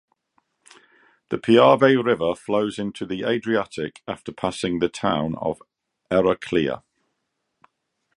The 1.29 1.37
Piave 1.37 1.95
River 2.03 2.33
flows 2.33 2.79
into 2.79 3.05
the 3.05 3.21
Adriatic 3.23 4.01
after 4.07 4.31
passing 4.31 4.79
the 4.79 4.89
town 4.89 5.35
of 5.35 5.61
Eraclea. 6.09 6.83